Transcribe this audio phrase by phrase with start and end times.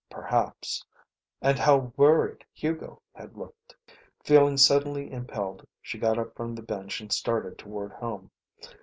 [0.09, 0.83] Perhaps...
[1.43, 3.75] and how worried Hugo had looked....
[4.23, 8.31] Feeling suddenly impelled she got up from the bench and started toward home.